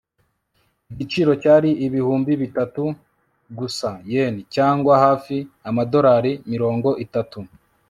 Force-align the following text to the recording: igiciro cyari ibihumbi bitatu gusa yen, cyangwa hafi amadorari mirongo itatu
igiciro 0.93 1.31
cyari 1.41 1.69
ibihumbi 1.87 2.31
bitatu 2.41 2.83
gusa 3.59 3.89
yen, 4.11 4.35
cyangwa 4.55 4.93
hafi 5.05 5.37
amadorari 5.69 6.31
mirongo 6.51 6.89
itatu 7.05 7.39